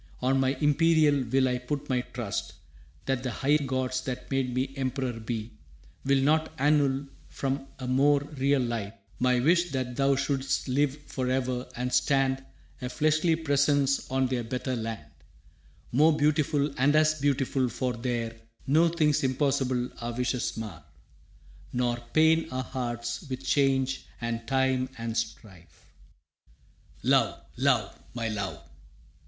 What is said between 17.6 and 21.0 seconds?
for there No things impossible our wishes mar